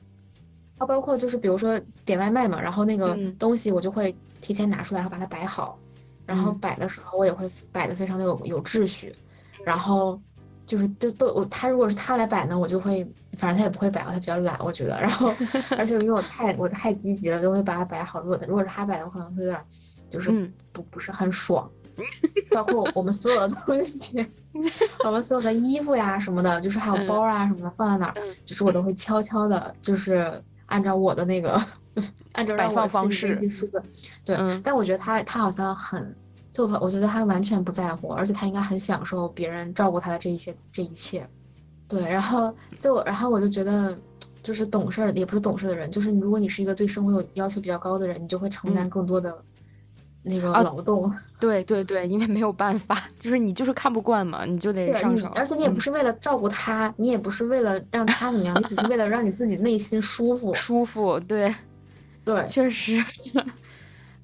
[0.79, 5.79] 啊，包括就是比如说点外卖嘛，然后那个东西我就会提前拿出来，然后把它摆好，
[6.27, 9.14] 然后摆的时候我也会摆的非常的有有秩序，
[9.64, 10.21] 然后。
[10.68, 13.03] 就是就都我他如果是他来摆呢，我就会
[13.38, 15.01] 反正他也不会摆，他比较懒，我觉得。
[15.01, 15.35] 然后
[15.79, 18.21] 而且因为我太我太积极了，就会把它摆好。
[18.21, 19.59] 如果如果是他摆的，我可能会有点
[20.11, 20.31] 就是
[20.71, 21.66] 不不是很爽。
[22.53, 24.27] 包括我们所有的东西，
[25.05, 31.61] 我们所有的衣服呀什么的，就是还有包啊什么的放在哪儿，就是我都会悄悄的，就是按照我的那个
[32.33, 33.35] 按照摆放方式
[34.25, 34.37] 对。
[34.63, 36.15] 但我觉得他他好像很。
[36.51, 41.25] 就我觉得他完全不在乎，而且他应该很享受别人照顾他的这一些这一切，
[41.87, 42.03] 对。
[42.03, 43.97] 然后就然后我就觉得，
[44.43, 49.33] 就是懂事儿也不是懂事的人，就是如果你是一个对生活有要求比较高的人，你就会承担更多的
[50.29, 51.12] 那个劳动。
[51.41, 55.29] 对对对，因为没有办法，就是你就是看不惯嘛，你就得上手。
[55.35, 60.53] 而且你也不是为了照顾他，你也不是为了让他怎么样，你只是为了让你自己内心舒服。
[60.55, 61.55] 舒服，对
[62.25, 63.03] 对，确实。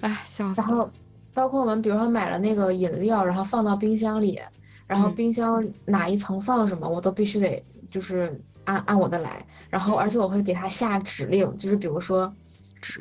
[0.01, 0.61] 哎，笑死。
[0.61, 0.89] 然后。
[1.33, 4.39] 包括我们，比如说买了那个饮料，然后放到冰箱里，
[4.87, 9.45] 然后冰箱哪一层放什么，我都必须得就是按按我的来。
[9.69, 12.33] 然后，而且我会给他下指令，就是比如说，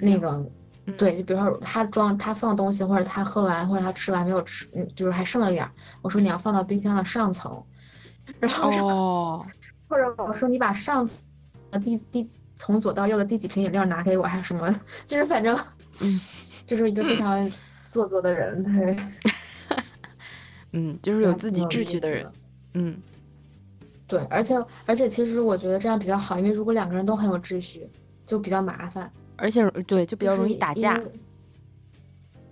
[0.01, 0.45] 那个，
[0.92, 5.70] 对，就比如说他装他放东西，或者他喝完，或者他吃完没有吃，嗯，就是还剩了点儿，
[6.03, 7.62] 我说你要放到冰箱的上层，
[8.38, 9.44] 然后，
[9.88, 11.09] 或者我说你把上。
[11.83, 14.73] 第第从左到右的第几瓶饮料拿给我还是什么，
[15.07, 15.59] 就是反正，
[16.01, 16.20] 嗯，
[16.64, 17.51] 就是一个非常
[17.83, 18.97] 做作的人，对，
[20.70, 22.31] 嗯，就是有自己秩序的人，
[22.75, 22.97] 嗯，
[24.07, 24.55] 对，而且
[24.87, 27.90] 而且其实我觉得这样比较好，因为如果两个人都很有秩序，
[28.25, 31.01] 就比较麻烦，而且对就比较容易打架，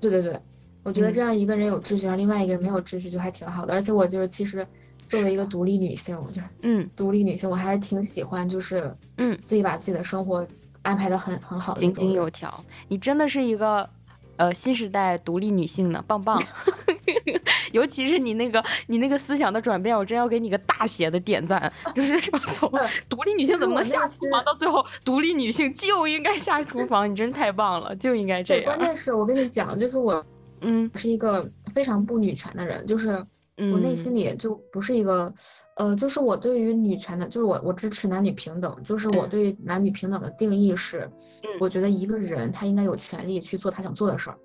[0.00, 0.40] 对对对，
[0.82, 4.66] 我觉得这样一个人有秩序，然后另外一个人没有秩序就还挺好的，而且我就是其实。
[5.08, 10.46] 作为一个独立女性，就是嗯，独立女性，我还是挺喜欢，就是嗯，自己把自己的生活
[10.80, 12.64] 安排的很很好，井井有条。
[12.88, 13.86] 你真的是一个
[14.36, 16.40] 呃新时代独立女性呢，棒棒！
[17.72, 21.72] 尤其是你那个你那个思想的转变，我真要给你个大写的点赞。
[21.94, 22.70] 就是 说，从
[23.08, 28.64] 独立女性怎么能下厨房，到最后独立女性就应该下厨房，你真是太棒了，就应该这样。
[28.64, 30.24] 关键是我跟你讲，就是我
[30.60, 33.24] 嗯是一个非常不女权的人，就是。
[33.70, 35.32] 我内心里就不是一个，
[35.76, 41.08] 呃，就是我对于女权的，就是我我支持男女平等，就是我对男女平等的定义是，
[41.60, 44.38] 我觉得一个人他应该有权利去做他想做的事儿，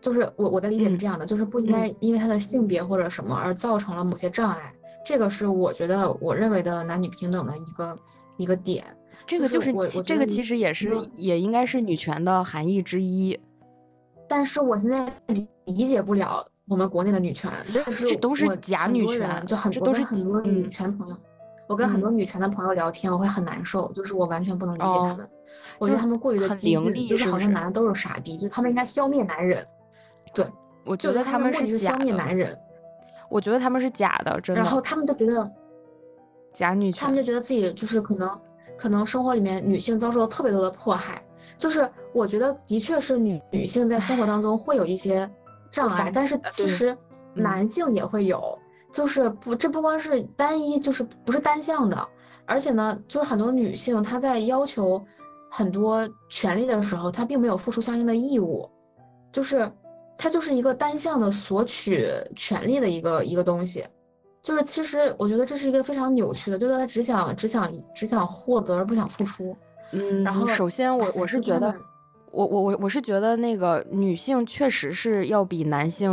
[0.00, 4.72] 就是我我的理解是这样的，就是不应该因为他的性别或者什么而造成了某些障碍，
[5.04, 7.98] 这个是我觉得我认为的男女平等的一个
[8.36, 8.84] 一个点，
[9.26, 13.38] 这个就是我这个其实也是也应该是女权的含义之一，
[14.28, 16.46] 但是我现在理理解不了。
[16.68, 20.68] 我们国内的女权，这是都是假女权，就很多很多女。
[20.68, 21.16] 权朋友，
[21.66, 25.28] 我跟很多女权的朋友聊天，我会很难受，就是我完全不能理解他们，
[25.80, 29.66] 我觉得他们过于的激进，就是好像男的都是傻逼，就他们应该消灭男人。
[30.32, 30.46] 对，
[30.84, 32.56] 我觉得他们是消灭男人，
[33.28, 34.62] 我觉得他们是假的，真的。
[34.62, 35.50] 然后他们就觉得
[36.52, 38.40] 假女权，他们就觉得自己就是可能
[38.76, 41.22] 可能生活里面女性遭受了特别多的迫害，
[41.58, 45.30] 就是我觉得的确是女女性在生活当中会有一些。
[45.72, 46.98] 障碍，但是其实
[47.32, 48.58] 男性也会有，
[48.92, 52.08] 就是不，这不光是单一，就是不是单向的，
[52.44, 55.00] 而且呢，就是很多女性她在要求
[55.48, 58.68] 很多权利的时候，她并没有付出相应的义务，
[59.30, 59.70] 就是
[60.20, 62.06] 她就是一个单向的索取
[62.36, 63.82] 权利的一个一个东西，
[64.42, 69.56] 就是其实我觉得这是一个非常扭曲的，就是他只想只想只想获得而不想付出，
[69.92, 71.74] 嗯，然后首先我我是觉得。
[72.32, 76.12] 我我我我是觉得那个女性确实是要比男性，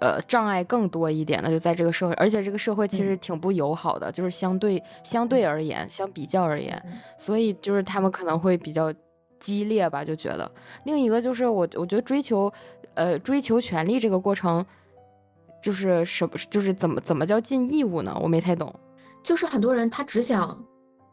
[0.00, 6.78] 呃，障碍更多一点的，就在这个社会，而且这个社会其实挺不友好的，就是相对相对而言，相比较而言，
[7.16, 8.92] 所以就是他们可能会比较
[9.40, 10.50] 激烈吧，就觉得。
[10.84, 12.52] 另一个就是我我觉得追求，
[12.96, 14.66] 呃，追求权利这个过程，
[15.62, 18.14] 就是什么，就是怎么怎么叫尽义务呢？
[18.20, 18.74] 我没太懂。
[19.22, 20.58] 就是很多人他只想，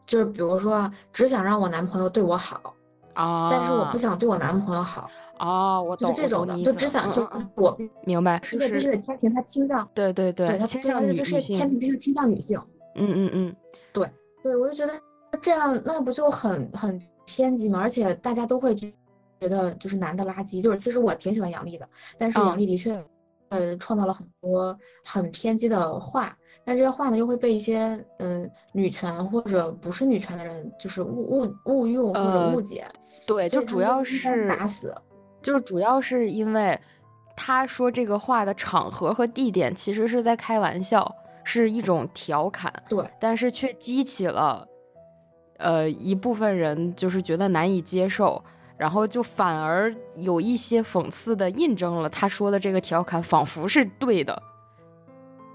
[0.04, 2.74] 就是比如说只想让我男朋友对我好。
[3.14, 3.48] 啊！
[3.48, 12.60] 但是我不想对我男朋友好哦，我就是这种的，就只想就我明白，是必须得天平他倾向，对对对，他倾向女性，天平必须倾向女性，
[12.96, 13.56] 嗯嗯嗯，
[13.92, 14.10] 对
[14.42, 14.92] 对，我就觉得
[15.40, 17.78] 这样那不就很很偏激吗？
[17.78, 18.92] 而且大家都会觉
[19.40, 23.02] 得就是男的垃圾，就是其实我挺喜欢杨笠的，但是杨笠的确
[23.50, 26.36] 呃创造了很多很偏激的话。
[26.66, 32.86] 但这些话呢，又会被一些嗯女权或者不是女权的人，就是误误误用或者误解。
[33.26, 34.94] 对，就主要是打死，
[35.42, 36.78] 就是主要是因为
[37.36, 42.72] 他说这个话的场合和地点其实是在开玩笑，是一种调侃。
[42.88, 44.66] 对，但是却激起了
[45.58, 48.42] 呃一部分人就是觉得难以接受，
[48.76, 54.42] 然后就反而有一些讽刺的印证了他说的这个调侃仿佛是对的。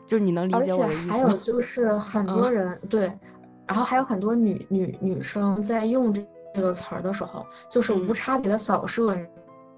[0.08, 1.12] 就是你能理解我的意思。
[1.12, 3.12] 还有就是很多人对，
[3.68, 9.16] 然后还有很多女女女生在用这这个词儿的时候，就是无差别的扫射。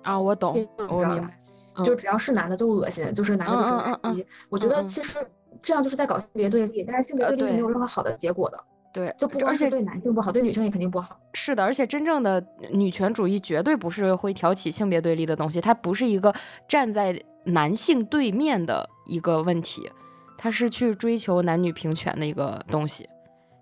[0.03, 1.37] 啊，我懂，我明白。
[1.83, 4.25] 就只要是男的都恶心，就是男的就是垃圾。
[4.49, 5.19] 我觉得其实
[5.61, 8.57] 这样就是在搞性别对立，但是性别对立是没有任何好的结果的。
[8.93, 11.19] 对，就不光是对男性不好，对女性也肯定不好。
[11.33, 16.33] 是的，而且真正的女权主义绝对不是会挑起性别对立的东西，它不是一个
[16.67, 19.89] 站在男性对面的一个问题。
[20.37, 23.07] 它是去追求男女平权的一个东西，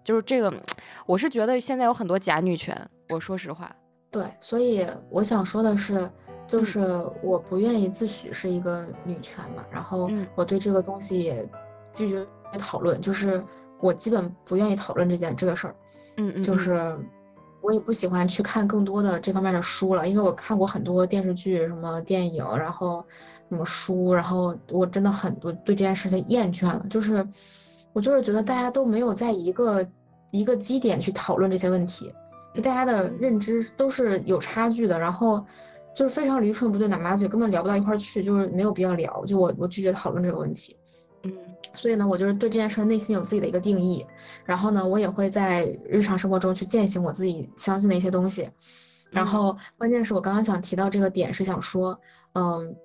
[0.02, 0.50] 就是这个，
[1.06, 2.74] 我是觉得现在有很多假女权。
[3.10, 3.70] 我说实话，
[4.10, 6.10] 对，所以我想说的是，
[6.48, 6.80] 就是
[7.22, 11.46] 我不愿意自诩是一个女权嘛，然后我对这个东西也
[11.94, 12.26] 拒绝
[12.58, 13.44] 讨论，就是
[13.80, 15.76] 我基本不愿意讨论这件这个事儿。
[16.18, 16.98] 嗯嗯，就是
[17.62, 23.04] 我也不喜欢去看更多的这方面的书了，因为我看过很多电视剧、什么电影，然后。
[23.52, 24.14] 什么书？
[24.14, 27.28] 然后我真的很多对这件事情厌倦了，就是
[27.94, 29.84] 我就是觉得大家都没有在一个
[30.30, 32.14] 一个基点去讨论这些问题，
[32.54, 35.44] 就大家的认知都是有差距的，然后
[35.96, 39.26] 就是非常驴唇不对马嘴，根本聊不到一块儿去，就是没有必要聊。
[39.26, 40.78] 就我我拒绝讨论这个问题。
[41.24, 41.34] 嗯
[41.76, 44.06] 所以呢，我就是对这件事儿内心有自己的一个定义，
[44.44, 48.50] 然后呢，我也会在日常生活中去践行我自己相信的一些东西。
[49.12, 52.00] 然嗯后关键是我刚刚想提到这个点是想说，
[52.34, 52.76] 嗯，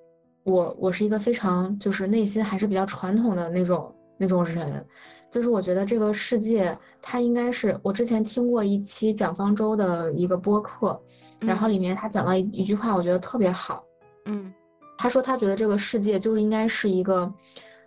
[0.43, 4.85] 我我是一个非常就是内心还是比较传统的那种那种人，
[5.31, 10.99] 就是我觉得这个世界它应该是我之前听过一期蒋方舟的一个播客，
[11.39, 13.83] 然后里面他讲了一一句话，我觉得特别好。
[14.25, 14.53] 嗯
[14.97, 17.31] 他说他觉得这个世界就是应该是一个，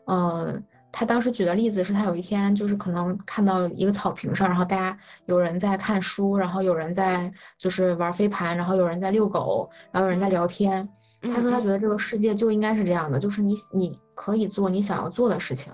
[0.08, 10.88] 呃，他当时举的例子是他有一天就是可能看到一个草坪上，然后大家有人在看书，然后有人在就是玩飞盘，然后有人在遛狗，然后有人在聊天。
[11.20, 15.72] 他说他觉得这个世界就应该是这样的，就是你你可以做你想要做的事情，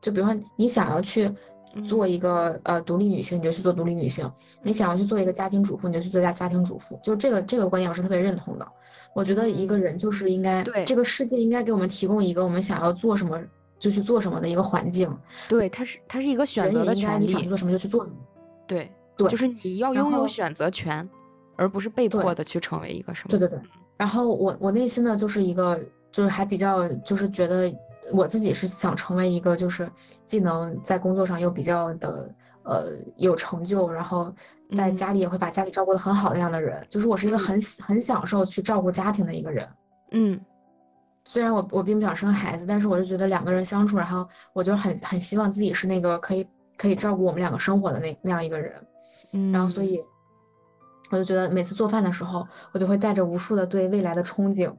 [0.00, 1.28] 就比如说你想要去
[1.88, 4.28] 做一个呃独立女性，你就去做独立女性；
[4.62, 7.00] 你想要去做一个家庭主妇，你就去做家家庭主妇。
[7.02, 8.68] 就这个这个观点我是特别认同的。
[9.14, 13.40] 我觉得一个人就是应该，对这个世界应该给我们提供一个我们想要做什么
[13.78, 15.14] 就去做什么的一个环境，
[15.48, 18.16] 对，它是它是一个选择的权利，你想做什么就去做什么。
[18.66, 21.08] 对对就是你要拥有选择权，
[21.56, 23.30] 而不是被迫的去成为一个什么。
[23.30, 23.60] 对对对。
[23.96, 25.78] 然后我我内心呢就是一个
[26.10, 27.72] 就是还比较就是觉得
[28.12, 29.90] 我自己是想成为一个就是
[30.24, 34.32] 既能在工作上又比较的呃有成就，然后
[34.72, 39.68] 在嗯家里也会把家里照顾得很好的那样的人，就是我是一个嗯很喜很享受去照顾家庭的一个人。
[40.12, 40.40] 嗯
[41.28, 46.46] 虽然我我并不想生孩子，但是我就觉得两个人相处，然后我就很很希望自己是那个可以
[46.78, 48.72] 可以照顾我们两个生活的那那样一个人。
[49.32, 50.00] 嗯，然后所以
[51.10, 54.72] 我就觉得每次做饭的时候，我就会带着无数的对未来的憧憬，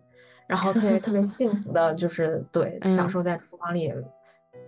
[0.47, 3.93] 然后特别特别幸福的，就是对 享嗯受在厨房里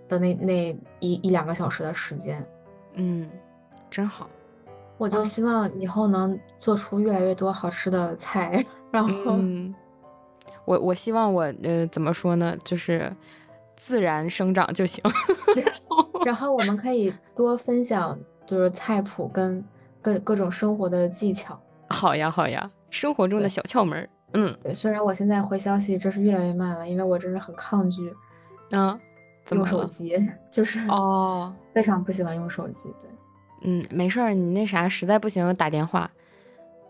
[0.10, 2.46] 的那那一一两个小时的时间。
[2.96, 3.30] 嗯，
[3.90, 4.30] 真好。
[4.98, 9.74] 我就嗯希望以后能做出越来越多好吃的菜， 然后嗯，
[10.70, 13.12] 我我希望我呃怎么说呢，就是
[13.76, 15.04] 自然生长就行。
[16.24, 18.16] 然后我们可以多分享
[18.46, 19.64] 就是菜谱跟
[20.00, 21.60] 各各种生活的技巧。
[21.90, 24.08] 好呀好呀，生活中的小窍门儿。
[24.34, 28.14] 嗯对，虽然我现在回消息真是越来越慢了，因为我真是很抗拒
[28.70, 29.00] 啊，
[29.44, 29.64] 怎么？
[29.64, 30.16] 用手机，
[30.52, 32.84] 就是哦，非常不喜欢用手机。
[33.02, 33.10] 对。
[33.64, 36.12] 嗯，没事儿，你那啥，实在不行打电话。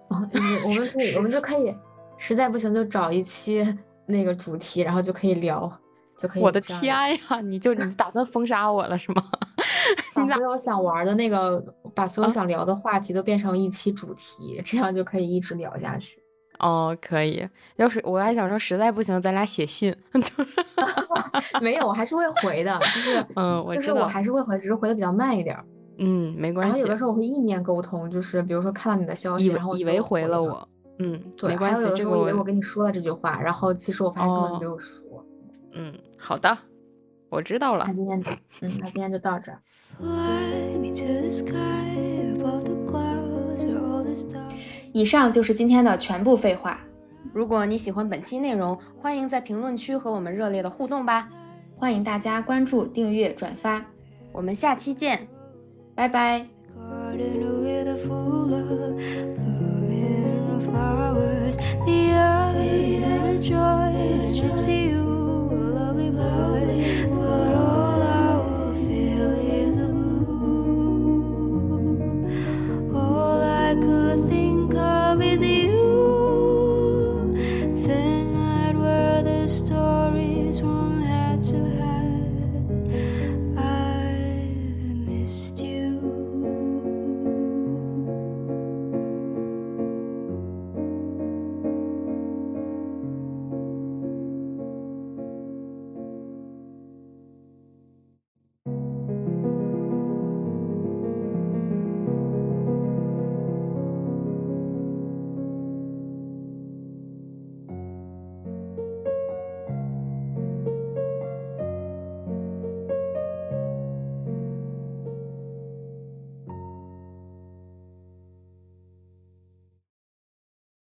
[0.09, 1.73] 哦，你我们可以，我们就可以，
[2.19, 3.65] 实在不行就找一期
[4.05, 5.71] 那个主题，然后就可以聊，
[6.17, 6.43] 就可以。
[6.43, 6.83] 我的天！
[7.17, 9.23] 呀，你就你打算封杀我了是吗？
[10.13, 11.63] 把所有想玩的那个，
[11.95, 16.21] 把所有啊想聊的话题都变成一期主题，这样就可以一直聊下去。
[16.59, 17.47] 哦，可以。
[17.77, 19.95] 要是我还想说，实在不行，咱俩写信。
[20.13, 20.43] 就
[21.41, 25.57] 是没有，我还是会回的，就是嗯我就是我还是会回，只是回的比较慢一点。
[25.99, 26.87] 嗯，没关系然后有。
[26.87, 30.41] 的时候我会意念沟通，就是比如说看到你的消息，然后以为回了了。
[30.41, 35.25] 我，嗯，对，没关系还有，有的这个时候以为我我跟你说了这句话，然后其实我发现根本哦没有说。
[35.73, 36.57] 嗯，好的，
[37.29, 37.93] 我知道了那。
[37.93, 38.29] 今天就，
[38.61, 39.59] 嗯，那今天就到这儿。
[39.97, 41.53] Fly me to the sky
[42.35, 44.45] above the clouds or all the stars.
[44.93, 46.79] 以上就是今天的全部废话，
[47.33, 51.29] 如果你喜欢本期内容，欢迎在评论区和我们热烈的互动吧。
[51.77, 53.85] 欢迎大家关注、订阅、转发，
[54.33, 55.25] 我们下期见。
[55.95, 56.45] 拜拜。
[60.69, 66.68] flowers, the other joy to see you, a lovely boy.